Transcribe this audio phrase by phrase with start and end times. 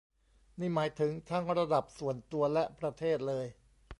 [0.59, 3.45] นี่หมายถึงทั้งระดับส่วนตัวและประเทศเลย